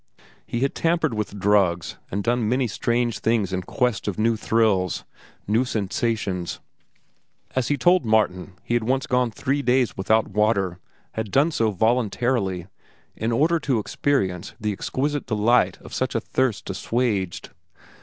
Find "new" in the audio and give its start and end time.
4.17-4.35, 5.47-5.63